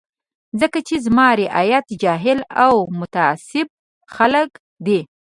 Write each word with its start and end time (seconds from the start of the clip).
ځکه 0.61 0.79
چې 0.87 0.95
زما 1.05 1.27
رعیت 1.39 1.87
جاهل 2.03 2.39
او 2.63 2.75
متعصب 2.99 3.67
خلک 4.15 4.49
دي. 4.85 4.99